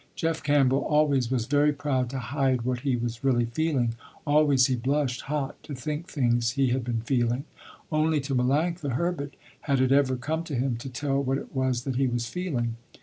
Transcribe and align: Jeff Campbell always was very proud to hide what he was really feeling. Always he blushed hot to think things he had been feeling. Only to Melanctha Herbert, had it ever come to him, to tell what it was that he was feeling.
Jeff 0.15 0.41
Campbell 0.41 0.79
always 0.83 1.29
was 1.29 1.45
very 1.45 1.71
proud 1.71 2.09
to 2.09 2.17
hide 2.17 2.63
what 2.63 2.79
he 2.79 2.95
was 2.95 3.23
really 3.23 3.45
feeling. 3.45 3.93
Always 4.25 4.65
he 4.65 4.75
blushed 4.75 5.21
hot 5.21 5.61
to 5.61 5.75
think 5.75 6.07
things 6.07 6.53
he 6.53 6.69
had 6.69 6.83
been 6.83 7.01
feeling. 7.01 7.43
Only 7.91 8.19
to 8.21 8.33
Melanctha 8.33 8.93
Herbert, 8.93 9.35
had 9.59 9.79
it 9.79 9.91
ever 9.91 10.15
come 10.15 10.43
to 10.45 10.55
him, 10.55 10.75
to 10.77 10.89
tell 10.89 11.21
what 11.21 11.37
it 11.37 11.55
was 11.55 11.83
that 11.83 11.97
he 11.97 12.07
was 12.07 12.25
feeling. 12.25 12.77